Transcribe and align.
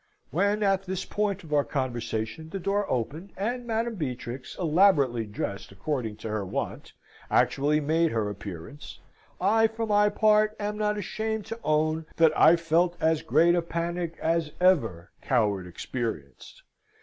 When 0.31 0.63
at 0.63 0.81
this 0.87 1.05
point 1.05 1.43
of 1.43 1.53
our 1.53 1.63
conversation 1.63 2.49
the 2.49 2.59
door 2.59 2.89
opened, 2.89 3.33
and 3.37 3.67
Madame 3.67 3.93
Beatrix, 3.93 4.55
elaborately 4.57 5.27
dressed 5.27 5.71
according 5.71 6.15
to 6.25 6.29
her 6.29 6.43
wont, 6.43 6.93
actually 7.29 7.79
made 7.81 8.09
her 8.09 8.27
appearance, 8.27 8.97
I, 9.39 9.67
for 9.67 9.85
my 9.85 10.09
part, 10.09 10.55
am 10.59 10.75
not 10.75 10.97
ashamed 10.97 11.45
to 11.45 11.59
own 11.63 12.07
that 12.15 12.35
I 12.35 12.55
felt 12.55 12.97
as 12.99 13.21
great 13.21 13.53
a 13.53 13.61
panic 13.61 14.17
as 14.19 14.49
ever 14.59 15.11
coward 15.21 15.67
experienced. 15.67 16.63